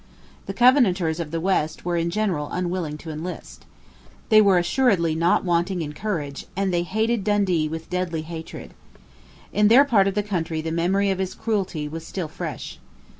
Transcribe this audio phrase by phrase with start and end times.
[0.47, 3.65] The Covenanters of the West were in general unwilling to enlist.
[4.29, 8.73] They were assuredly not wanting in courage; and they hated Dundee with deadly hatred.
[9.53, 12.79] In their part of the country the memory of his cruelty was still fresh.